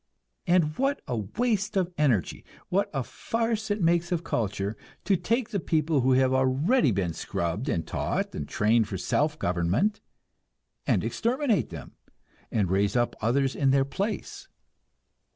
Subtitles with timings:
[0.47, 5.49] And what a waste of energy, what a farce it makes of culture, to take
[5.51, 10.01] the people who have already been scrubbed and taught and trained for self government,
[10.87, 11.91] and exterminate them,
[12.51, 14.47] and raise up others in their place!